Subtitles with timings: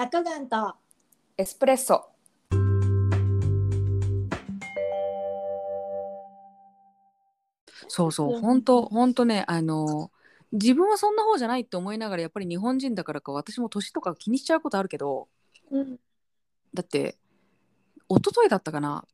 [0.00, 0.76] 落眼と。
[1.36, 2.08] エスプレッソ。
[7.86, 10.10] そうそう本当本当ねあの
[10.52, 15.28] 自分はそんな方じゃないって思いながらやっぱり日本人だからか私も年とか気にしちゃうことあるけど
[15.70, 15.98] うん。
[16.72, 17.18] だって
[18.08, 19.04] 一昨日だったかな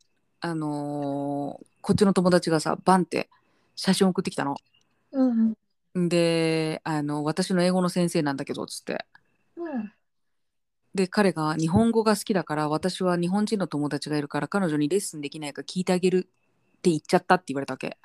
[0.41, 3.29] あのーこっちの友達がさバンって
[3.75, 4.57] 写真送ってきたの。
[5.11, 6.09] うん。
[6.09, 9.05] であの私の英語の先生なんだけどつって。
[9.57, 9.96] うん
[10.97, 17.97] で彼が日本語が好きだから私は日本人の友達がいるから彼女にレッスンできないか聞いてあげるって言っちゃったって言われたわけ。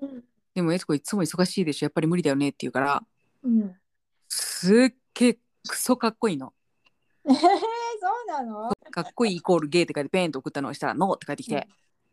[0.00, 3.02] うんでもエツコいつも忙しいでしょやっぱり無理だよねって言うから。
[3.42, 3.74] うん。
[4.28, 6.52] すっげえクソかっこいいの。
[7.26, 7.46] えー、そう
[8.28, 8.70] なの？
[8.92, 11.66] かっこいいイコールゲーって書いてペンと送ったのをしたらノーって返ってきて、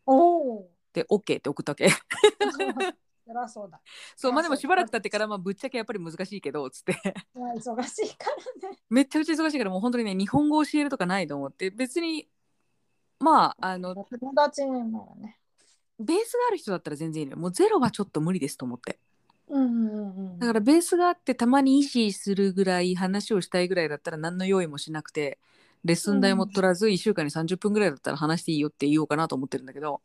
[0.08, 1.88] おおでオッケーって送ったわけ
[3.32, 3.80] そりゃそうだ。
[4.16, 6.94] そうまあでもしばらく経ってからまあぶっちゃけやっぱり難しいけどつって。
[7.36, 8.30] 忙しいか
[8.62, 8.78] らね。
[8.90, 11.70] めっちゃくちゃ忙しいからもう本当にね日本語を教えるとかないと思って。
[11.72, 12.28] 別に
[13.20, 15.38] まああの友達にならね。
[16.00, 17.38] ベースがある人だったら全然いいのよ。
[17.38, 19.00] もうゼロはちょっと無理ですと思って。
[19.48, 25.40] うんうんうんだからベースがあってたまに意思するぐらい話をしたいぐらいだったら何の用意もしなくて
[25.84, 30.02] レッスン代も取らず1週間に30分ぐらいだったら話していいよって言おうかなと思ってるんだけど。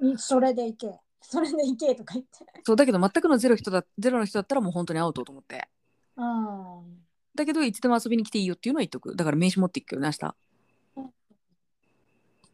[0.00, 2.44] うんそれでいけそれでいけとか言って。
[2.64, 5.68] そうだけど全くのゼロ人だゼロの人だったらもう本当にアウトと思って。
[6.16, 7.00] うん
[7.34, 9.14] だけどいつでも遊びに来ていいよっていうのは言っとく。
[9.14, 10.34] だから名刺持っていくけどね明日
[10.96, 11.04] うん。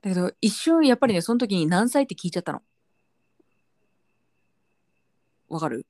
[0.03, 2.62] だけど一瞬やっぱりねその時に何歳って聞いちゃったの。
[5.48, 5.87] わかる？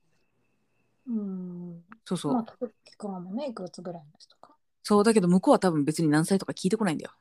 [1.07, 1.83] うん。
[2.05, 2.67] そうそう、まあ聞
[2.97, 4.55] くかもねいくつぐらいの人か。
[4.83, 7.11] そうだけど向こうは多分別に何歳とか聞いてこないんだよ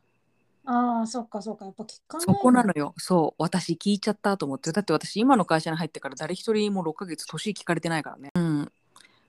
[0.66, 1.64] ああそっかそっか。
[1.64, 2.92] やっぱ聞かないそこなのよ。
[2.98, 3.42] そう。
[3.42, 4.72] 私聞いちゃったと思って。
[4.72, 8.30] だって私今の会社に入ってから誰一人も6ヶ月年聞かれてないからね。
[8.34, 8.72] うん。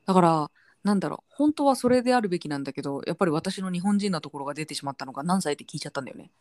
[0.06, 0.52] だから
[0.84, 1.34] なんだろう。
[1.36, 6.32] 本当はそれであるべきなんだけどやっぱり私の日本人なところが出てしまったのが何歳って聞いちゃったんだよね。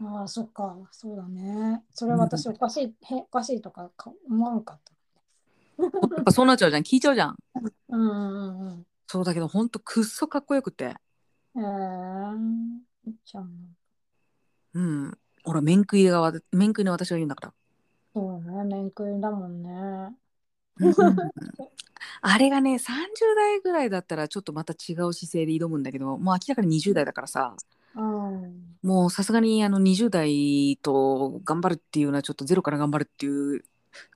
[0.00, 0.76] ああそっか。
[0.92, 1.82] そうだね。
[1.92, 5.88] それ私おかしい、へおかしいとかか思わんかったや
[6.20, 6.82] っぱそうなっちゃうじゃん。
[6.82, 7.36] 聞いちゃうじゃん。
[7.88, 10.94] うんうんうんそうだけど本当くっそかっこよくて。
[11.56, 12.60] えー、
[13.24, 13.44] じゃあ
[14.74, 15.18] うん。
[15.42, 17.54] ほら面食いがわ面食いの私が言うんだから。
[18.14, 20.16] そうね面食いだもんね。
[20.78, 20.94] うん
[22.22, 27.56] あれがね30代ぐらいだったらちょっとまた違う姿勢で挑むんだけどもう明らかに20代だからさ。
[27.94, 28.74] うん。
[28.82, 33.64] もうさすがにあの20代と頑張るっていうのはちょっとゼロから頑張るっていう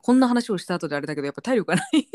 [0.02, 2.08] こんな話をした後であれだけどやっぱ体力がない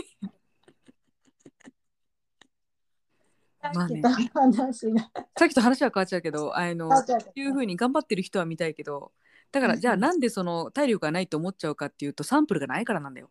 [3.74, 4.01] まあね。
[4.01, 5.01] さっきと話が。
[5.38, 6.90] さっきと話は変わっちゃうけどあの
[7.35, 9.12] いうふうに頑張ってる人は見たいけど
[9.51, 9.79] だからうん。
[9.79, 13.29] じゃあなんでその体力がないと思っちゃうかっていうとサンプルがないからなんだよ。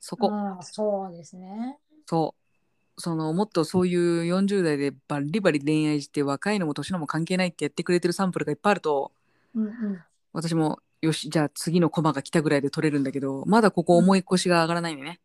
[0.00, 1.78] そこ、うんそうですね。
[2.06, 3.00] そう。
[3.00, 9.12] そのもっとそういう40代でバリバリ恋愛して若いのも年のも関係ないってやってくれてるサンプルがいっぱいあると
[9.54, 10.02] うんうん。
[10.32, 15.20] 私もよしじゃあ次のコマが来たぐらいで取れるんだけどまだここ重い腰が上がらないんでね。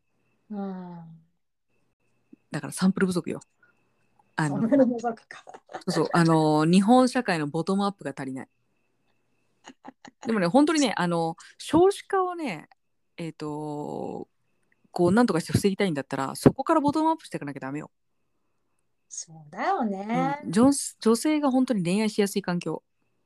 [0.49, 0.97] うん。
[2.51, 3.41] だからサンプル不足よ
[4.37, 8.47] あのそうそうあの日本社会のボトムアップが足りない。
[10.25, 12.69] でもね本当にねあの少子化をね
[13.17, 14.27] えっ、と
[14.91, 17.89] こうなんとかして防ぎたいんだったらそこからボトムアップしていかなきゃダメよ、
[19.09, 20.39] そうだよね。
[20.43, 20.51] うん。
[20.51, 22.83] 女女性が本当に恋愛しやすい環境。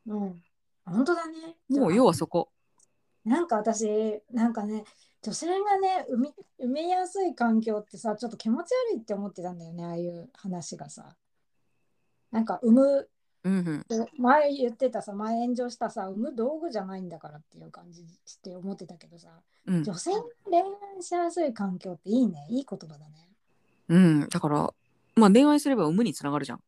[0.08, 0.42] うん。
[0.86, 1.58] 本当だね。
[1.70, 2.50] もう要はそこ。
[3.26, 4.86] なんか私なんかね
[5.24, 11.16] 女性がね産み産みやすい環境ってさちょっと気持ち悪いって思ってたんだよねああいう話がさ。
[12.32, 13.09] なんか産む
[13.44, 13.86] うんうん。
[14.18, 19.30] 前言ってたさ前炎上したさ産む道具じゃないんだからっていう感じして思ってたけどさ
[19.68, 19.84] うん。
[19.84, 22.48] 女性が恋愛しやすい環境っていいね。
[22.50, 23.28] いい言葉だね。
[23.90, 24.74] うん、だから
[25.16, 26.62] まあ恋愛すれば産むにつながるじゃん。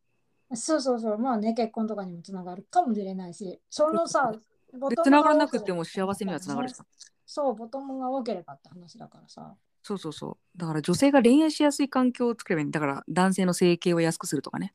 [0.55, 1.17] そうそうそう。
[1.17, 4.31] まあね結婚とかにもつながるかもしれないしそのさ
[4.73, 6.85] ボトムでつながらなく多ても幸せにはつながるじゃん
[7.25, 9.55] そうボトムが多ければって話だからさ。
[9.81, 10.57] そうそうそう。
[10.57, 12.79] だから女性が恋愛しやすい環境を作ればいいんだ。
[12.79, 14.73] だから男性の整形を安くするとかね。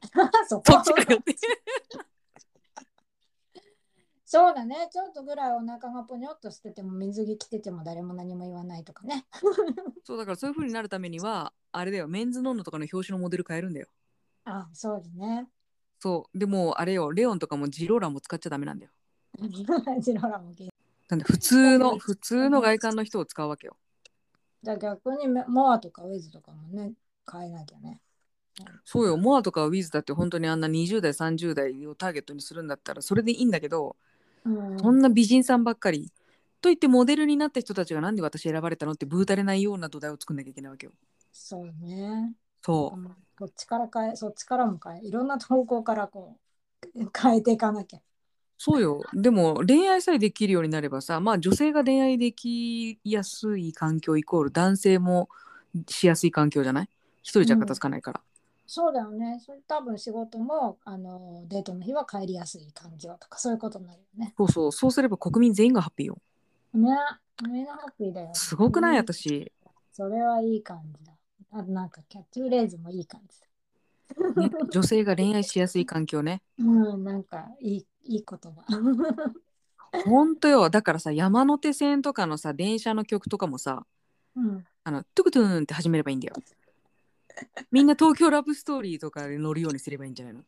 [0.48, 1.36] そこそっちかよって。
[4.24, 4.88] そうだね。
[4.92, 9.26] ちょっとぐらいお腹がぽにょっとしてても水着着てても誰も何も言わないとかね。
[10.04, 12.08] そうだからそういう風になるためにはあれだよ。
[12.08, 13.88] メンズノンノとかの表紙のモデル変えるんだよ。
[14.44, 15.48] あそうだね。
[15.98, 16.38] そう。
[16.38, 17.12] でもあれよ。
[17.12, 18.92] レオンとかもジローランも使っちゃダメなんだよ
[21.08, 21.18] なん。
[21.18, 23.76] で普通の普通の外観の人を使うわけよ
[24.62, 26.92] じゃあ逆にモアとかウェズとかもね
[27.30, 28.00] 変えなきゃね
[28.84, 30.60] そうよモアとかウィズだって本当にあん。
[30.60, 32.66] な20代30代をターゲットにするん。
[32.68, 33.50] だったらそれでいいん。
[33.50, 33.96] だけど
[34.44, 34.76] うん。
[34.76, 35.00] そん。
[35.00, 35.64] な美人さん。
[35.64, 36.12] ばっかり
[36.62, 38.16] と言ってモデルになった人たちがなん。
[38.16, 40.36] で私選ばれたのってブーたれないような土台を作ん。
[40.36, 40.92] なきゃいけないわけよ
[41.32, 45.28] そうねそうそっちから変えそっちからも変えいろん。
[45.28, 46.38] な投稿からこ
[46.96, 48.02] う変えていかなきゃ。
[48.58, 55.28] そうよでも恋愛さえできるようになればさまあ女性が恋愛できやすい環境イコール男性も
[55.88, 56.88] しやすい環境じゃない？
[57.22, 58.20] 一人じゃ片付かないから、
[58.66, 59.40] そうだよね。
[59.44, 64.32] それ多分仕事もあのデートの日は帰りやすい環境とかそういうことになるよね。
[64.38, 66.18] そうそうそうすれば国民全員がハッピーよ
[66.72, 66.88] ね。
[67.46, 68.30] みんなハッピーだよ。
[68.32, 68.92] すごくない？
[68.92, 69.52] うん私、
[69.92, 71.12] それはいい感じだ。
[71.52, 73.46] あとなんかキャッチフレーズもいい感じだ。
[74.40, 76.62] ね、女性が恋愛しやすい環境ね う
[76.96, 78.64] ん、なんかいいいい言葉。
[80.04, 80.70] ほんとよ。
[80.70, 83.84] だからさ山手線とかのさ電車の曲とかもさ
[84.36, 86.34] うん、あのトゥクトゥーンって始めればいいんだよ。
[87.70, 90.42] みんな東京ラブストーリーとかで乗るようにすればいいんじゃないの？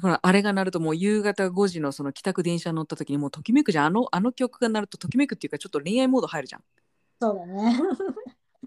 [0.00, 3.86] ほらあれが鳴るともう夕方5時のその帰宅電車乗った時にもうときめくじゃん。
[3.86, 6.62] あのあの曲が鳴るとときめくっていうかちょっと恋愛モード入るじゃん。
[7.20, 7.78] そうだね。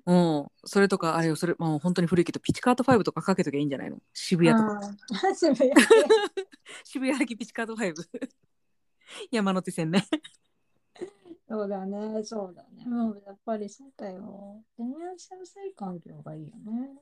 [0.10, 0.14] う
[0.46, 0.48] ん。
[0.66, 3.98] それとかあれよそれもう本当に古いけどピチカート5とかかけときゃいいんじゃないの？
[4.14, 4.74] 渋谷とか。
[4.74, 5.72] うん 渋谷。
[6.84, 7.94] 渋谷駅ピチカート5
[9.32, 10.06] 山手線ね。
[11.48, 12.86] そうだね、そうだね。
[12.86, 14.64] もうやっぱりそうだよ。
[14.78, 17.00] 恋愛しやすい環境がいいよね。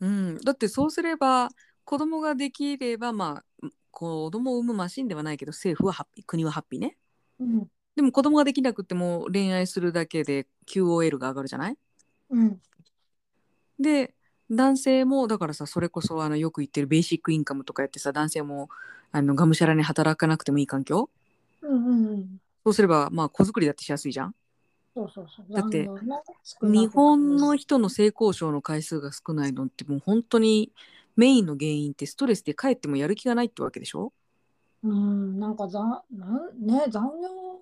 [0.00, 0.38] うん。
[0.40, 1.48] だってそうすれば
[1.84, 6.98] 子供ができればまあ子供を産むマシンではないけど政府はハッピー国はハッピーね。
[7.38, 7.70] うん。
[7.94, 11.78] でも子供ができなくても恋愛するだけで QOL が上がるじゃない？
[12.30, 12.60] うん。
[13.78, 14.14] で
[14.50, 18.68] 男性もだからさそれこそあのよく言ってるベーシックインカムとかやってさ男性も
[19.12, 21.10] あのがむしゃらに働かなくてもいい環境？
[21.62, 22.40] うんうんうん。
[22.64, 24.34] そうすればまあ子作りだってしやすいじゃん？
[24.94, 25.52] そうそうそう。
[25.52, 26.08] だって残業ね
[26.42, 30.72] 少なくて日本の人の性交渉の回数が少ないのってもう本当に
[31.16, 34.12] メインの原因ってストレスで帰ってもやる気がないってわけでしょ？
[34.84, 37.55] うん、なんかざなんね、残業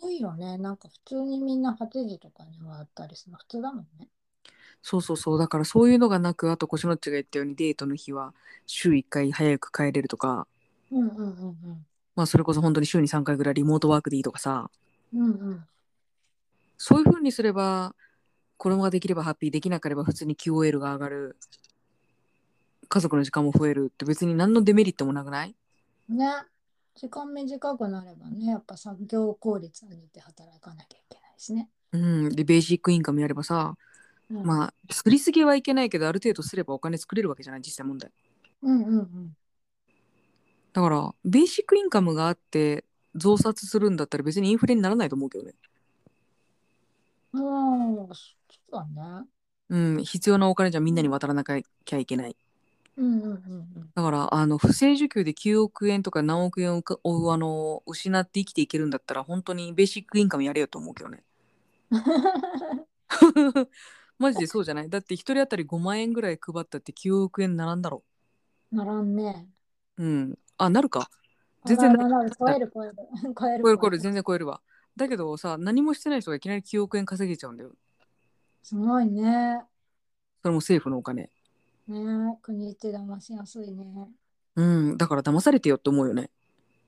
[0.00, 0.58] 多いよね。
[0.58, 4.08] なんか普通にみんな8時とかに終わったりするの普通だもんね。
[4.82, 8.32] そうそうそうだからそういうのがなくあと腰のっちが言ったようにデートの日は
[8.66, 10.46] 週1回早く帰れるとか
[10.90, 11.86] うんうんうん
[12.16, 14.70] まあそれこそ本当に週に3回ぐらいリモートワークでいいとかさ
[15.12, 15.20] うん。
[15.22, 15.64] うんうん。
[16.78, 17.94] そういう風にすれば
[18.56, 21.36] 子供ができればハッピーできなければ普通に QOL が上がる
[22.88, 25.54] 家族の時間も増えるって別に何のデメリットもなくない？
[26.08, 26.26] ね。
[26.94, 31.68] 時間短くなればね、やっぱ作業効率上げて働かなきゃいけないしね。
[31.92, 33.76] うんでベーシックインカムやればさ
[34.30, 38.12] うん、まあすりすぎはいけないけどある程度すればお金作れるわけじゃない実際問題
[38.62, 39.36] うんうん
[40.72, 42.84] だからベーシックインカムがあって
[43.16, 45.54] 増刷するんだったら別にインフレにならないと思うけどね
[47.32, 48.04] うん。
[48.04, 48.14] うん、そ
[48.70, 48.86] うだ
[49.20, 49.26] ね。
[49.68, 52.36] うん必要なお金じゃみんなに渡らなきゃいけない
[53.02, 61.22] うんうんうんだからあの不正受給で9億円とか何億円をあの失って生きていけるんだったら本当にベーシックインカムやれよと思うけどね。
[61.90, 63.68] うん。
[64.18, 64.90] マジでそうじゃない？
[64.90, 68.04] だって1人当たり5万円ぐらい配ったって9億円ならんだろ。
[68.72, 69.48] ならんね。
[69.98, 70.38] ううん。
[70.58, 71.10] あなるか？
[71.64, 72.94] 全然ならん 超える超える。
[73.38, 73.78] 超える超える。
[73.80, 74.60] 超える全然超えるわ。
[74.96, 77.72] だけどさ何もしてない人がいきなり9億円稼げちゃうんだよ。
[78.62, 79.66] すごいね。
[80.42, 81.30] それも政府のお金
[81.90, 82.38] ね。
[82.42, 84.08] 国って騙しやすいね。
[84.56, 84.96] うん。
[84.96, 86.30] だから騙されてよって思うよね。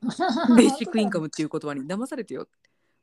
[0.56, 1.82] ベーシックインカムっていう言葉に。
[1.87, 2.49] 騙されてよ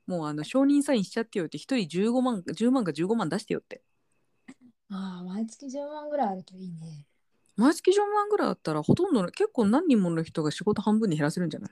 [0.07, 1.57] もうあの承認サインしちゃってよって。
[1.57, 3.81] 1人15万10万か15万出してよって。
[4.89, 7.05] ああ、毎月10万ぐらいあるといいね。
[7.55, 11.71] 毎月10万ぐらいあったらほとんどの結構何人もの人が仕事半分に減らせるんじゃない？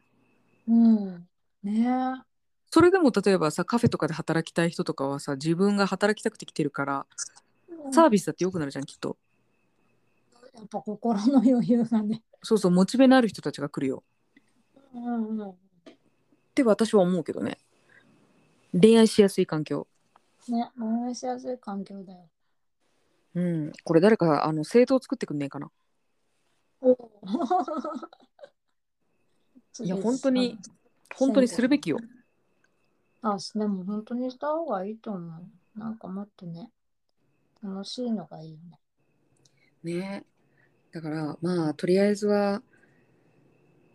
[0.68, 1.28] うん。
[1.64, 2.24] ね。
[2.70, 7.06] それでも例えばさカフェとかで働きたい人とかはさ自分が働きたくて来てるから
[7.92, 9.18] サービスだって良くなるじゃんきっと
[10.58, 12.24] やっぱ心の余裕がね。
[12.44, 14.04] そうそうモチベのある人たちが来るよ
[14.94, 15.50] うんうん。
[15.50, 15.54] っ
[16.54, 17.58] て私は思うけどね
[18.80, 19.88] 恋愛しやすい環境
[20.50, 22.30] ね、応援しやすい環境だよ。
[23.36, 25.70] うんこれ誰かあの政党作ってくんねえかな
[29.80, 30.58] いや本当に
[31.16, 31.98] 本当にするべきよ。
[33.22, 35.80] あ、でも本当にした方がいいと思う。
[35.80, 36.72] なんかもっとね、
[37.62, 38.80] 楽しいのがいいよね。
[39.84, 40.26] ね
[40.98, 42.64] だからまあとりあえずは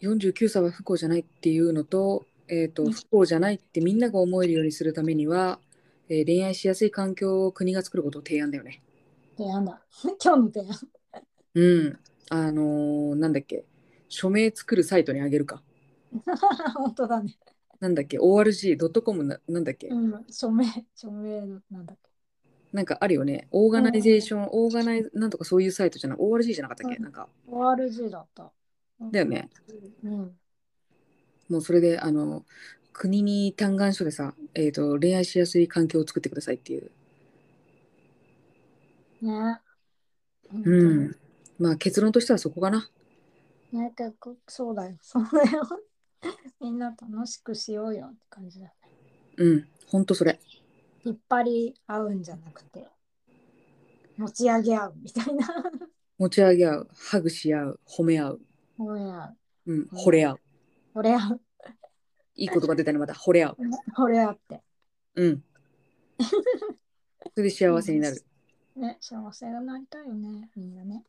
[0.02, 5.58] 49歳は不幸じゃないっていうのと,、えー、と不幸じゃないってみんなが思えるようにするためには、
[6.08, 8.82] えー恋愛しやすい環境を国が作ることを提案だよね。
[9.36, 9.82] 提案だ。
[10.22, 10.78] 今日の提案。
[11.54, 11.98] うん。
[12.30, 13.64] あのーなんだっけ
[14.08, 15.60] 署名作るサイトにあげるか。
[16.76, 17.36] 本当だね。
[17.80, 22.11] なんだっけ ?org.com ななんだっけ、うん、署名、署名なんだっけ。
[22.72, 23.48] なんかあるよね。
[23.50, 27.28] オーガナイゼーション、オーガナイなんとかそういうサイトじゃない ?ORG じゃなかったっけ、うんなんか。
[27.48, 28.50] ORG だった。
[29.10, 29.50] だよね。
[30.04, 30.36] うん。
[31.48, 32.44] もうそれで、あの、
[32.92, 36.90] 国に嘆願書でさ、えっ、と、恋愛しやすい環境を作ってくださいっていう。
[39.20, 39.60] ね。
[40.64, 41.16] うん。
[41.58, 42.88] まあ結論としてはそこかな。
[43.72, 44.96] なんかこそうだよ。
[45.00, 45.62] そうだよ。
[46.60, 48.72] みんな楽しくしようよって感じだね。
[49.36, 50.38] うん、ほんとそれ。
[51.04, 52.86] 引っ張り合うんじゃなくて、
[54.16, 55.48] 持ち上げ合うみたいな。
[56.18, 58.40] 持ち上げ合う、ハグし合う、褒め合う、
[58.78, 59.36] 惚れ合う。
[59.66, 60.40] うん、惚れ合う。
[60.94, 61.40] 惚れ合う。
[62.34, 63.14] いい言葉出たね、また。
[63.14, 63.56] 惚れ合う。
[63.96, 64.62] 惚れ合って。
[65.16, 65.44] うん。
[66.18, 68.24] それで幸せになる。
[68.76, 71.04] ね、幸せになりたいよね、みんなね。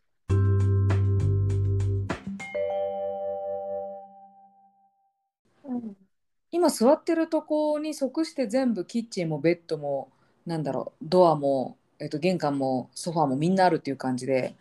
[6.54, 10.12] 今座ってるとこに即して全部キッチンもベッドも
[10.46, 14.56] なんだろうドアも、えっと、玄関もソファーもみんなあるっていう感じで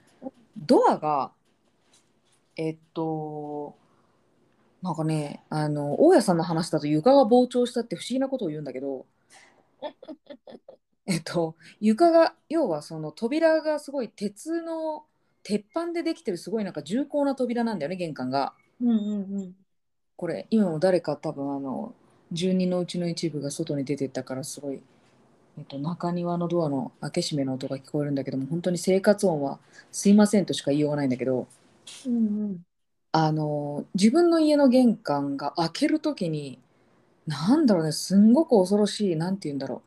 [0.56, 1.32] ドアが
[2.56, 3.76] えっと
[4.80, 9.04] なんかねあの大家さんの話だと床が膨張したって不思議なことを言うんだけど
[11.04, 15.04] えっと床が要はその扉がすごい鉄の
[15.42, 18.54] 鉄板でできてるすごいなんか重厚な扉なんだよね玄関が。
[18.80, 19.56] うんうんうん。
[20.22, 21.94] これ今も誰か多分あの
[22.32, 24.80] 住人のうちの一部が外に出てったからすごい、
[25.58, 29.58] えっと、中庭のドアの開け閉めの音が聞こえるんだけども本当に生活音は
[29.92, 31.48] すいませんとしか言いようがないんだけど
[32.04, 32.62] うんうん。
[33.12, 36.58] あの自分の家の玄関が開ける時に
[37.26, 39.82] なんだろうねすんごく恐ろしいなんて言うんだろ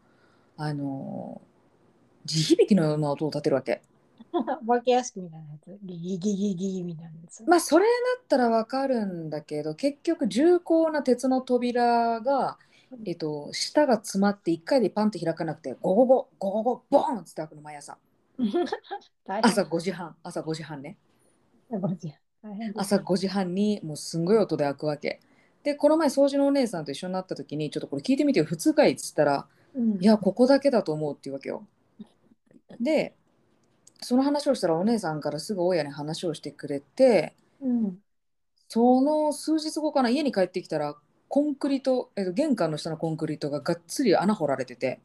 [0.59, 1.41] うあの
[2.25, 3.81] 地響きのような音を立てるわけ。
[4.35, 5.77] お 化け屋敷みたいなやつ。
[5.83, 7.43] ギギギギギみたいなやつ。
[7.43, 12.57] まあそれだったらわかるんだけど結局重厚な鉄の扉が、
[13.05, 17.97] えっと、下が詰まって1回でパンって開かなくてゴゴゴゴゴゴボーンって開くの毎朝。
[19.25, 20.15] 朝5時半。
[20.23, 20.97] 朝5時半ね。
[22.75, 25.21] 朝5時半にもうすんごい音で開くわけ。
[25.63, 29.97] でこの前掃除のお姉さんと一緒になった時にちょっとこれ聞いてみてよ普通かいっつったらうん。
[30.01, 31.65] いやここだけだと思うっていうわけよ。
[32.79, 33.15] で
[34.05, 37.97] その話をしたらお姉さんからすぐ親に話をしてくれてうん。
[38.67, 40.95] その数日後かな家に帰ってきたら
[41.27, 44.99] コンクリート、えっと、玄関の下のコンクリートががっつり穴掘られてて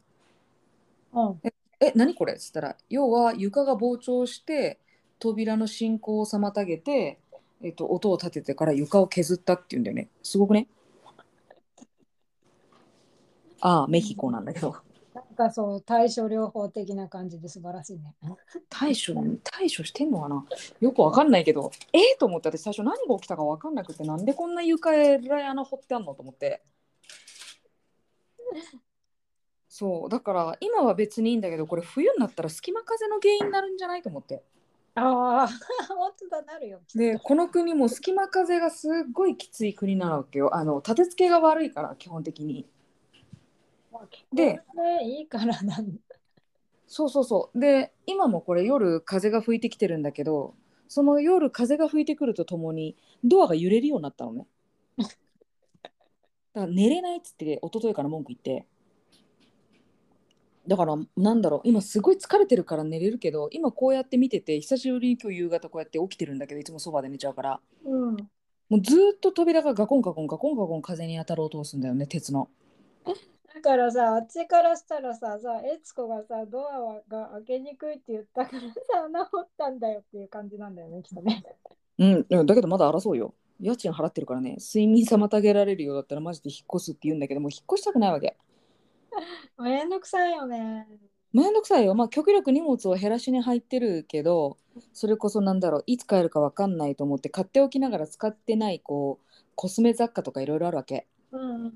[1.13, 1.41] うん
[1.81, 4.79] 「え何これ?」っつったら要は床が膨張して
[5.19, 7.19] 扉の進行を妨げて、
[7.61, 10.09] えっと、音を立ててから床を削ったっていうんだよね。
[10.23, 10.67] すごくね？
[13.59, 14.75] ああメヒコなんだけど
[15.13, 18.15] なんかそう対処療法的な感じで素晴らしいね。
[18.69, 19.13] 対処
[19.43, 20.45] 対処してんのかな？
[20.79, 21.71] よくわかんないけど。
[21.91, 21.97] え？
[22.15, 26.13] ー、と思って私最初何が起きたかわかんなくてなんでこんな床えらい穴掘ってあんの？
[26.15, 26.63] と思って。
[29.67, 30.09] そう。
[30.09, 34.01] だから今は別にいいんだけどこれ冬になったら隙間風の原因になるんじゃない？
[34.01, 34.43] と思って。
[34.95, 35.47] ああ、
[35.93, 36.81] 本当だなるよ。
[36.95, 40.55] でこの国も隙間風がすっごいきつい国なわけよ。
[40.55, 42.65] あの立て付けが悪いから基本的に
[44.33, 44.61] で
[45.03, 45.99] いいからなん
[46.87, 47.59] そうそうそう。
[47.59, 50.55] で今もこれ夜風が吹いてきてるんだけど
[50.87, 54.47] その夜風が吹いてくるとともにドアが揺れるようになったのね。
[54.97, 55.11] だか
[56.53, 58.67] ら寝れないっつって一昨日から文句言って。
[60.67, 67.59] だからなんだろう今すごい疲れてるから寝れるけど今こうやって見てて久しぶりに今日夕方こうやって起きてるんだけどいつもそばで寝ちゃうから。
[67.85, 68.17] うん。
[68.69, 72.49] もうずーっと扉がガコンガコンガコンガコン風に当たる音をするんだよね鉄の
[73.55, 81.43] だからさ、あっちからしたらさ、さ、エツコがさ、ドアはが開けにくいって言ったからさ、穴掘ったんだよっていう感じなんだよね、きっとね。
[81.97, 83.33] うん、うんだけどまだ争うよ。
[83.59, 88.35] 家賃払ってるからね、睡眠妨げられるようだったらマジで引っ越すって言うんだけど、もう引っ越したくないわけ。
[89.59, 90.87] めんどくさいよね。
[91.33, 91.93] めんどくさいよ。
[91.93, 94.57] まあ極力荷物を減らしに入ってるけど、
[94.93, 101.07] それこそなんだろう、いつ帰るかわかんないと思って買っておきながら使ってないこうコスメ雑貨とかいろいろあるわけ。
[101.31, 101.73] うんうん。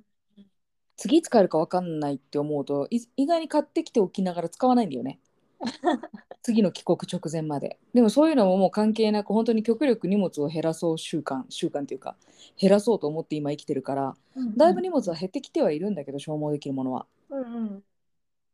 [0.97, 5.19] 次いつ帰るかわかんないって思うと、い意外に買ってきておきながら使わないんだよね。
[6.41, 7.79] 次の帰国直前まで。
[7.93, 12.15] でもそういうのももう関係なく、本当に極力荷物を減らそう習慣、習慣っていうか、
[12.57, 14.15] 減らそうと思って今生きてるから、
[14.55, 17.07] だいぶ荷物は減ってきてはいるんだけど消耗できるものは。
[17.29, 17.83] うんうん。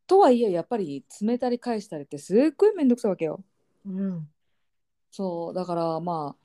[0.07, 3.43] とはいえやっぱり詰めたり返したりってすっごいめんどくさいわけよ。
[3.85, 4.29] うん。
[5.11, 6.35] そうだからま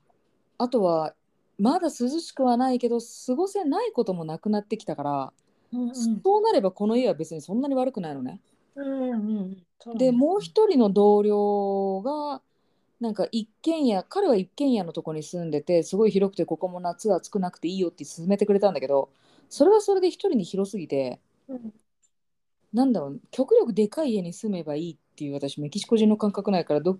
[0.57, 1.15] ああとは
[1.57, 5.33] まだ涼しくはないけど過ごせないこともなくなってきたから、
[5.71, 6.23] うんうん。
[6.23, 8.41] そうなればこの家は別にそんなに悪くないのね。
[8.75, 9.67] うんうん。
[9.79, 12.41] そうでもう一人の同僚が
[12.99, 19.09] なんか一軒家彼は一軒家のとこに住んでてすごい広くてここも夏は暑くなくていいよって勧めてくれたんだけど
[19.49, 21.73] それはそれで一人に広すぎてうん
[22.73, 26.97] なんだろう極力でかい家に住めばいいっていう私メキシコ人の感覚ないからど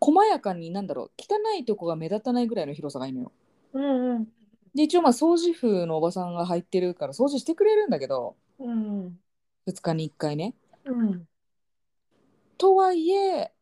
[0.00, 3.32] 細やかになんだろう汚いとこが目立たないぐらいの広さがいいのよ。
[3.72, 4.35] うんうん。
[4.76, 9.18] で一応まあ掃除婦のおばさんが入ってるから掃除してくれるんだけどうん
[9.66, 10.54] 2日に1回ね。
[10.84, 11.28] うん。
[12.58, 13.52] とはいえ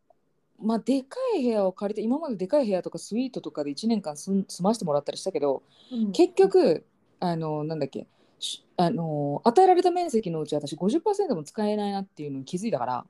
[0.60, 6.86] まあでかい部屋を借りて今まででかい部屋とかスイートとかで1年間住ん住ませてもらったりしたけどうん結局
[7.20, 8.06] あのなんだっけ
[8.38, 13.06] しあの与えられた面積のうち私50%も使えないなっていうのに気づいたから、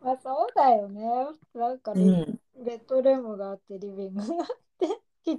[0.00, 1.02] まあそうだよね。
[1.54, 4.86] なんかうね、ん、ベッドルームがあって、リビングがあって、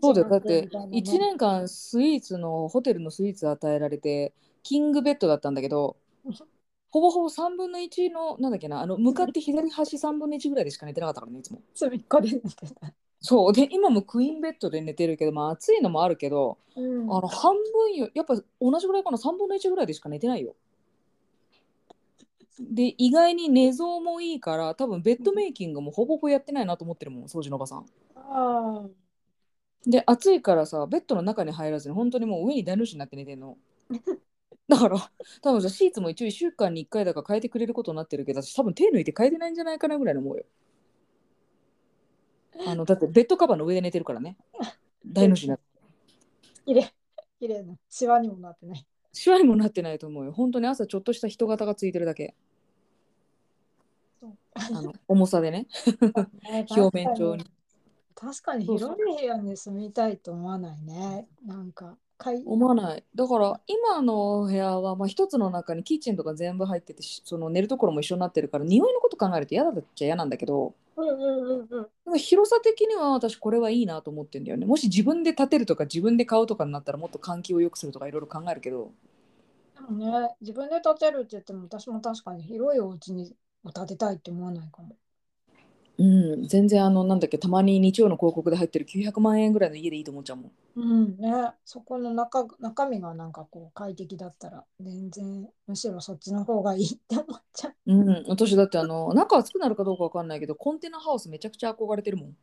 [0.02, 0.98] そうだよだっててみたいなね。
[1.00, 5.98] 1年間スイーツのホテルのスイーツ与えられてキングベッドだったんだけど
[6.92, 11.62] ほぼほぼ3分の1のなんだっけなあの向かって左端3分の1ぐらいでしか寝てなかったからねいつも。
[11.74, 12.94] 隅っこで寝てた。
[13.22, 20.56] そうで今もクイーンベッドで寝てるけどまあ暑いのもあるけどうんあの半分よやっぱ同じぐらいかな3分の1ぐらいでしか寝てないよ。
[22.60, 27.86] で意外に寝相もいいから多分ベッドメイキングもほぼほぼやってないなと思ってるもん掃除のおばさん。
[28.16, 28.86] あ
[29.88, 33.58] で暑いからさベッドの中に入らずに本当にもう上に大の字になって寝てんの。
[34.68, 40.46] だから多分さシーツも一応1週間に1回だから変えてくれることになってるけど私多分手抜いて変えてないんじゃないかなぐらいの思うよ。
[42.68, 44.38] あのだってベッドカバーの上で寝てるからね。
[45.06, 45.64] 大の字になって。
[46.66, 46.86] きれい。
[47.40, 47.76] きれいな。
[47.90, 48.86] シワにもなってない。
[49.14, 50.34] シワにもなってないと思うよ。
[50.34, 52.36] 本当に朝ちょっとした人型がついてるだけ。
[54.20, 55.68] そうあの重さでね。
[56.44, 57.46] ね表面上に。
[58.20, 61.28] 確かに広い部屋に住みたいと思わないね。
[61.46, 61.98] なんか、
[62.46, 63.04] 思わない。
[63.16, 70.74] だから今の部屋はまあ一つの中にキッチンとか全部入っててしその寝るところも一緒になってるから匂いのこと考えると嫌だっちゃ嫌なんだけど
[72.18, 74.66] 広さ的には私これはいいなと思ってんだよね。
[74.66, 78.92] もし自分で建てるとか自分で買うとかになったらもっと換気を良くするとかいろいろ考えるけど
[79.76, 84.98] でもね、自分で建てるって言っても、私も確かに広いお家にを建てたいって思わないかも。
[86.00, 90.52] うん全然あのなんだっけたまに日曜の広告で入ってる900万円ぐらいの家でいいと思っちゃうもん。
[90.76, 91.30] うんね、
[91.66, 97.76] そこの中中身がなんかこう快適だったら全然むしろそっちの方がいいって思っちゃう。
[97.86, 102.38] うん、私だってあの中暑くなるかどうかわかんないけどコンテナハウスめちゃくちゃ憧れてるもん。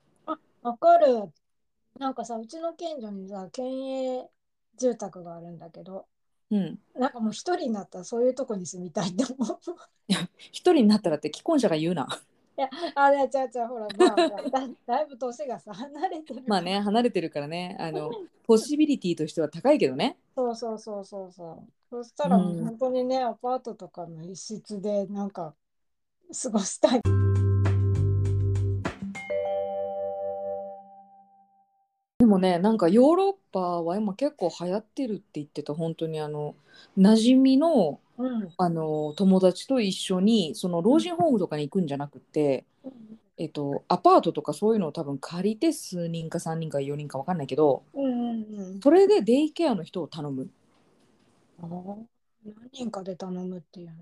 [0.63, 1.33] わかる。
[1.99, 4.31] なんかさ、うちの近所にさ、県営
[4.79, 6.07] 住宅があるんだけど、
[6.51, 6.79] うん。
[6.95, 9.59] なんかもう一人になったらそういうとこに住みたいって思う。
[10.09, 12.09] 一人になったらって既婚者が言うな。
[12.95, 16.43] あれ、ちゃうちゃう、ほら、まあ、だだいぶ年がさ、 離れてる。
[16.47, 18.11] まあね、離れてるからね、あの、
[18.47, 20.17] ポシビリティとしては高いけどね。
[20.35, 21.69] そうそうそうそうそう。
[21.91, 25.55] そしたら本当にね、アパートとかの一室でなんか
[26.43, 27.01] 過ごしたい。
[32.19, 36.57] でもね、なんかヨーロッパは今結構流行ってるって言ってた、本当にあの、
[36.99, 38.49] 馴染みの、うん。
[38.57, 42.65] あの友達と一緒にその老人ホームとかに行くんじゃなくて、
[43.39, 48.81] えっと、アパートとかそういうのを多分借りて数人か3人か4人か分かんないけどうんうんうん。
[48.81, 50.49] それでデイケアの人を頼む。
[51.61, 51.97] あー。
[52.47, 53.95] 何人かで頼むっていうの？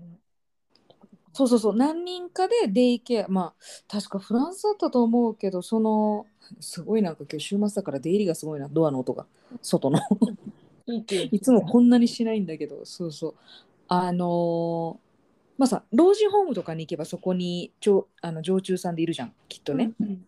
[1.33, 1.75] そうそうそう。
[1.75, 6.27] 何人かでデイケアまあ確かフランスだったと思うけどその
[6.59, 8.69] すごいなんか今日週末だから出入りがすごいな。
[8.69, 9.25] ドアの音が。
[9.61, 9.99] 外の。
[11.31, 12.85] いつもこんなにしないんだけど。
[12.85, 13.35] そうそう
[13.87, 15.05] あのー
[15.57, 20.25] まあさ老人ホームとかに行けばそこにちょあの常駐さんでいるじゃんきっとね、うん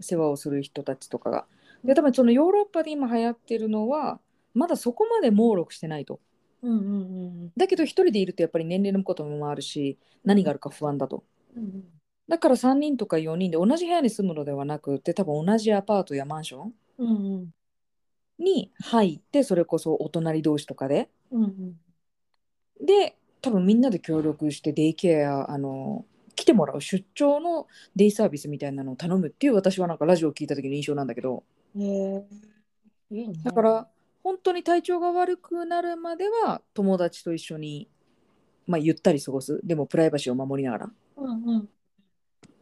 [0.00, 1.44] 世話をする人たちとかが。
[1.82, 4.20] で多分そのヨーロッパで今流行ってるのは
[4.54, 6.20] まだそこまで猛録してないと。
[6.62, 11.24] うんうんうんだけど一人でいるとやっぱり年齢のこともあるし何があるか不安だと。
[11.56, 11.84] うんうん
[12.28, 17.50] だから3人とか4人で同じ部屋に住むのではなくて多分同じアパートやマンションうんうん
[18.38, 21.80] に入ってそれこそお隣同士とかでうんうん
[22.80, 31.42] で多分みんなで協力してデイケアあの来てもらう出張のデイサービスみたいなのを頼むっていう私はなんかラジオを聞いた時の印象なんだけど。
[31.76, 32.24] へえ
[33.10, 33.34] いいね。
[33.42, 33.88] だから
[34.22, 37.88] 本当に体調が悪くなるまでは友達と一緒に、
[38.66, 39.60] まあ、ゆったり過ごす。
[39.64, 40.90] でもプライバシーを守りながら。
[41.16, 41.68] うんうん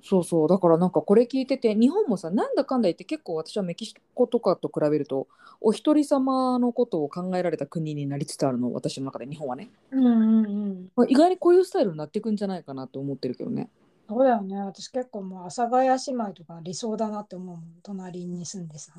[0.09, 5.27] そうそうだからなんかこれ聞いてて日本もさなんだかんだ言って結構私はメキシコとかと比べると
[5.61, 10.89] お一人様のことを考えられた国になりつつあるの私の中で日本はね、うんうんうん。
[10.95, 13.69] まあ、意外にこういうスタイルになっていくんじゃないかなと思ってるけどね
[14.09, 14.57] そうだよね。
[14.61, 17.65] 私結構もう阿佐ヶ谷姉妹とか理想だなって思うもん。
[17.83, 18.93] 隣に住んでさ。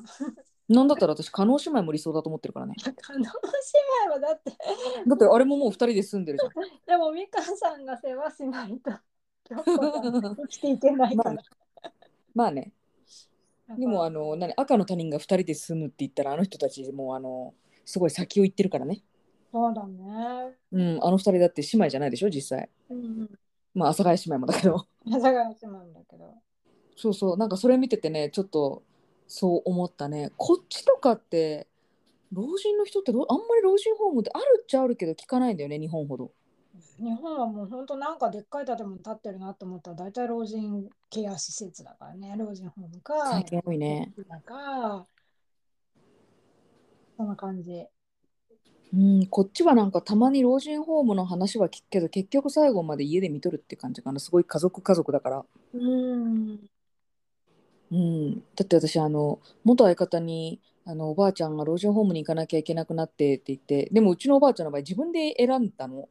[0.68, 2.74] なんだったら私加納姉妹も理想だと思ってるからね
[3.08, 4.52] あの姉妹はだって、
[5.06, 6.52] だってあれももう二人で住んでるじゃん
[6.86, 8.90] でも美香さんが世話しないと、
[9.50, 11.42] 生きていけないから。
[12.34, 12.72] まあね
[13.76, 19.02] でもあの何赤の他人が2人で住むって言ったらあの人たちもうあのすごい先を行ってるからね。
[19.52, 20.56] そうだね。
[20.72, 22.68] うん、あの2人だって姉妹じゃないでしょ実際。
[22.90, 23.30] うんうん。
[23.74, 24.74] まあ阿佐ヶ谷姉妹もだけど。
[24.76, 26.34] 阿佐ヶ谷姉妹だけど。
[26.96, 28.82] そうそうなんかそれ見ててねちょっと
[29.26, 30.32] そう思ったね。
[30.36, 31.66] こっちとかって
[32.32, 36.32] 老人の人ってどあんまり老人ホームってあるっちゃあるけど聞かないんだよね日本ほど。
[36.98, 42.34] 日本はもう本当なんかでっかい建物建ってるなと思ったら大体老人ケア施設だからね。
[42.36, 44.12] 老人ホームか最近多いね。
[44.28, 45.06] だか
[47.16, 47.86] そんな感じ。
[48.92, 54.18] うん、こっちはなんかたまに老人ホームの話は聞くけど結局最後まで家で見とるって感じかな。
[54.18, 56.58] すごい家族家族だから、うん。
[57.90, 66.08] うん、だって私あの元相方にあのおばあちゃんが老人ホームに行かなきゃいけなくなってって言ってでもうちのおばあちゃんの場合自分で選んだの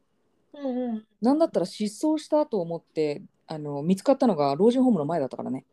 [0.54, 1.06] うんうん。
[1.20, 5.64] なんだったら失踪したと思ってあの見つかったのが老人ホームの前だったからね。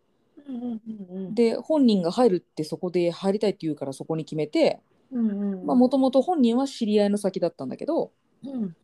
[0.47, 4.79] うんうんうんで本人が入るってそこで入りたいって言うからそこに決めて
[5.11, 5.65] うんうん。
[5.65, 8.11] もともと本人は知り合いの先だったんだけど
[8.43, 8.75] うん。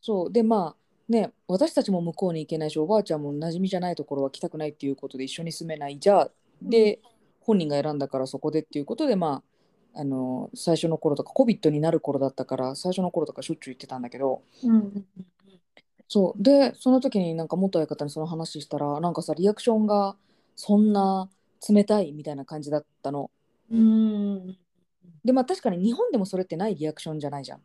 [0.00, 0.32] そう。
[0.32, 0.76] でまあ
[1.08, 6.30] ね私たちも向こうに行けないしおばあちゃんも馴染みじゃないところは来たくないっていうことで一緒に住めないじゃあ
[6.62, 7.00] で、
[7.40, 9.49] 本人が選んだからそこでっていうことでまあ
[9.94, 15.06] あの最初の頃とか COVID になる頃だったから最初の頃とかしょっちゅう行ってたんだけどうんうん
[16.10, 16.42] そう。
[16.42, 20.16] でその時になんか元相方にその話したらなんかさリアクションが
[20.56, 21.30] そんな
[21.68, 23.30] 冷たいみたいな感じだったの。
[23.70, 24.58] うん。
[25.24, 27.60] でまあ確かに日本でもそれってないリアクションじゃないじゃん。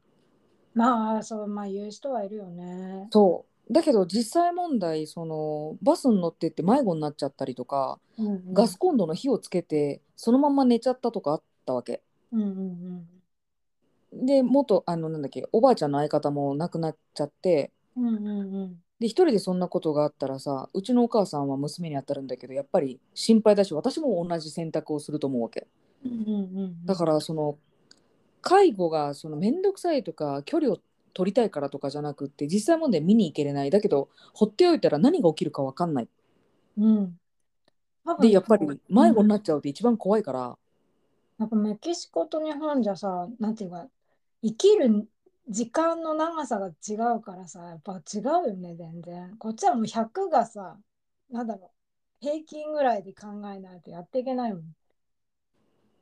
[0.75, 3.07] まあそうまあ言う人はいるよね。
[3.11, 3.73] そう。
[3.73, 8.53] だけど実際問題そのバスに乗ってって迷子になっちゃったりとかうんうん。
[8.53, 12.03] ガスコンロの火をつけてそのまま寝ちゃったとかあったわけ
[12.39, 13.15] うんうん
[14.25, 17.71] で元あのなんだっけおばあちゃんの相方も亡くなっちゃって。
[17.97, 18.75] うんうんうん。
[18.99, 25.67] で一人でそんなことがあったらさうちのお母さんは娘に当たるんだけどやっぱり心配だし私も同じ選択をすると思うわけ。
[26.05, 27.57] うんうんうんだからその
[28.41, 30.77] 介護がその面倒くさいとか距離を
[31.13, 33.69] 取りたいからとかじゃなくって実際問題見に行けれない。
[33.69, 36.09] だけど放っておいたら何が起きるか分かんない。
[36.77, 37.19] うん。
[38.21, 40.57] でやっぱり迷子になっちゃうって一番怖いから、
[41.37, 43.87] なんかメキシコと日本じゃさ、なんていうか、
[44.41, 45.09] 生きる
[45.49, 49.35] 時間の長さが違うからさ、やっぱ違うよね、全然。
[49.37, 50.77] こっちはもう100がさ、
[51.29, 51.69] なんだろう、
[52.19, 54.63] 平均ぐらいで考えないとやっていけないもん。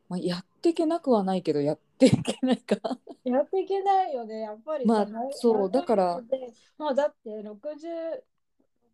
[0.09, 2.75] まあ、やっていけなくはないけどやっていけないか
[3.23, 4.93] やっていけないよね、やっぱりさ。
[4.93, 6.21] まあなそうだから。
[6.21, 8.23] でもうだって60、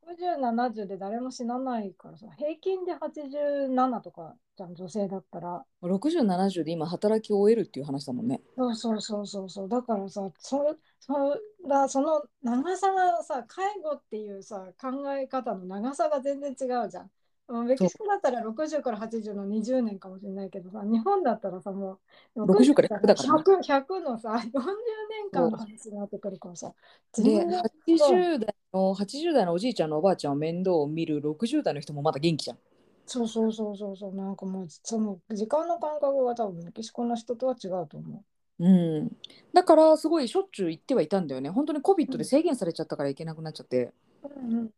[0.09, 5.63] 60、70で誰も死なないからさ、平均で87とかじゃん、女性だったら。
[5.81, 17.11] 6070で今働き終えるっていう話だもんねそうそうそうそうそうだからさそそだその長さがさ介護っていうさ考え方の長さが全然違うじゃん。
[17.49, 21.99] メキシコだったら60から80の20年かもしれないけどさ日本だったらさも
[22.35, 23.43] う60から100だからね。
[23.43, 26.73] 100, 100のさ40年間の話になってくるからさ
[27.17, 32.57] で全然80代の80代のおじいちゃんのおばあちゃんを面倒を見る60代の人もまだ元気じゃん。
[33.07, 34.15] そうそうそうそうそう。
[34.15, 38.23] なんかもうその時間の感覚が多分メキシコの人とは違うと思
[38.59, 38.69] う。
[38.69, 39.11] ん、
[39.53, 41.49] だからすごいしょっちゅう行ってはいたんだよね。
[41.49, 44.29] 本当に COVID で制限されちゃったから行けなくなっちゃって、う。
[44.29, 44.69] うんうん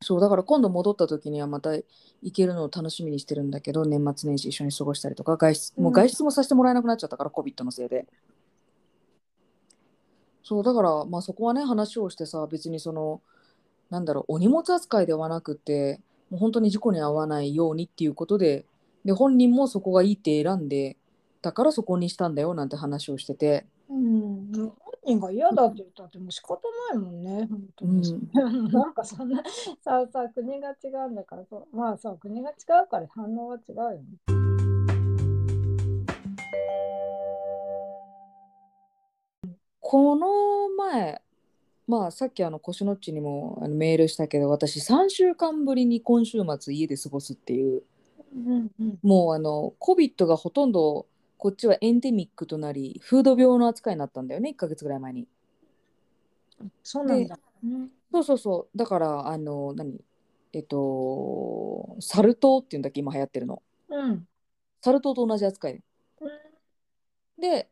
[0.00, 1.84] そうだから今度戻った時にはまた行
[2.32, 8.06] けるのを楽しみにしてるんだけど年末年始一緒に過ごしたりとか外出もう外出もさせてもらえなくなっちゃったから COVID のせいで。
[10.44, 13.20] そうだからまあそこはね話をしてさ別にその
[13.90, 18.64] なんだろうお荷物扱いではなくてもう本当に事故に遭わないようにっていうことで
[19.04, 20.96] で本人もそこがいいって選んで
[21.42, 23.66] だからそこにしたんだよなんて話をしてて。
[23.90, 24.72] うん、本
[25.08, 26.60] 人が嫌だって言ったってもう仕方
[26.92, 28.12] ないもんね、本当に。
[28.12, 29.42] うん なんかそんな、
[29.80, 34.02] さあさあ、国が違うんだからそう、まあさ、国が違うから反応は違うよね。
[39.80, 41.22] この前
[41.86, 47.82] まあさっきあの腰のっちにもあのメールしたけど私3週間ぶりに今週末家で過ごすっていう
[48.36, 48.98] うんうん。
[49.02, 51.06] もうあの COVID がほとんど
[51.38, 55.28] こっちはエンデミックとなりフード病の扱いになったんだよね1ヶ月ぐらい前に。
[56.82, 57.38] そうなんだ。
[57.64, 58.78] うんそうそうそう。
[58.78, 60.00] だからあの何？
[60.52, 63.62] えっとサル痘っていうんだっけ今流行ってるの。
[63.90, 64.26] うん。
[64.80, 65.82] サル痘と同じ扱い。
[67.38, 67.68] で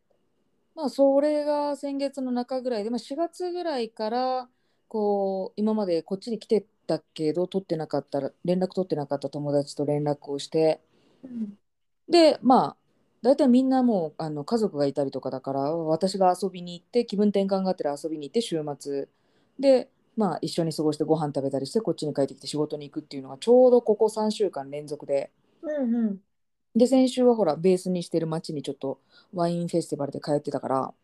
[0.75, 4.49] まあそれが先月の中ぐらいで、まあ、4月ぐらいから
[4.89, 10.81] こう今までこっちに来てたけど取ってなかったら連絡取ってなかった友達と連絡をして。
[11.25, 11.59] うん。
[12.09, 12.86] でまあ
[13.23, 19.09] 大体みんなもうあの家族がいたりとかだから私が遊びに行って気分転換がてら遊びに行って週末。
[19.59, 25.31] でまあ一緒に過ごしてご飯食べたりしてこっちに帰ってきて仕事に行くっていうのがちょうどここ3週間連続で。
[25.63, 26.21] うんうん。
[26.75, 29.01] で先週はほらベースにしてる町にちょっと
[29.33, 30.95] ワインフェスティバルで通ってたから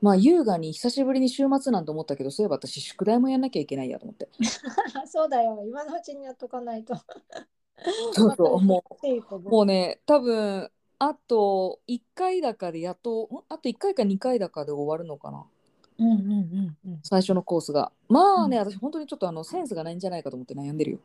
[0.00, 4.28] まあ優雅に久しぶりに週末なんて思ったけどそういえば私宿題もやんなきゃいけないやと思って。
[5.06, 6.94] そうだよ、今のうちにやっとかないと。
[8.12, 13.52] そうそうもうもうね多分あと1回だかでやっとん？
[13.52, 15.46] あと1回か2回だかで終わるのかな
[15.98, 17.00] うんうんうんうん。
[17.02, 17.92] 最初のコースが。
[18.08, 20.98] まあね、私本当にちょっとあのセンスがないんじゃないかと思って悩んでるよ。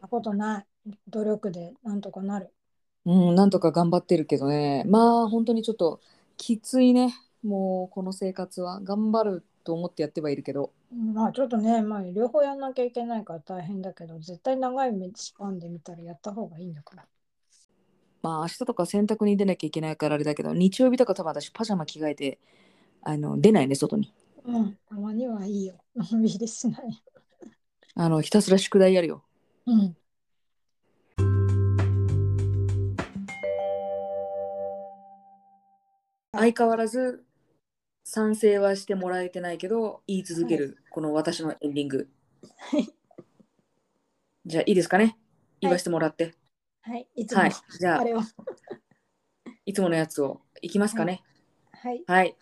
[0.00, 0.66] なことない。
[1.08, 2.50] 努力でなんとかなる。
[3.04, 4.84] うん、なんとか頑張ってるけどね。
[4.86, 6.00] まあ本当にちょっと
[6.36, 7.14] きついね。
[7.42, 10.72] もうこの生活は頑張ると思ってやってはいるけど。
[10.90, 17.04] まあちょっとね、まあ両方やんなきゃいけないから大変だけど、絶対長い目スパンで見たらやった方がいいんだから。
[18.22, 22.38] まあ明日とか洗濯に出なきゃいけないからあれだけど、日曜日とか多分私パジャマ着替えて
[23.02, 24.14] あの出ないね、外に。
[24.46, 25.74] うん、たまにはいいよ。
[25.94, 27.02] のんびりしない。
[27.94, 29.22] あのひたすら宿題やるよ。
[29.66, 29.94] うん。
[36.32, 37.27] 相変わらず
[38.10, 42.08] 賛成はしてもらえてないけど言い続ける、この私のエンディング。
[42.56, 42.88] はい。
[44.46, 45.18] じゃあいいですかね？
[45.60, 46.34] 言わせてもらって。
[46.80, 47.06] はい。
[47.14, 47.52] いつも、はい。
[47.78, 48.20] じゃああれを。
[49.66, 51.22] いつものやつをいきますかね？
[51.70, 52.02] はい。
[52.06, 52.34] はい。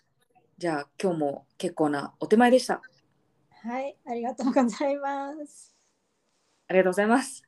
[0.57, 2.81] じゃあ今日も結構なお手前でした。
[3.50, 3.96] はい。
[4.07, 5.74] ありがとうございます。
[6.68, 7.42] ありがとうございます。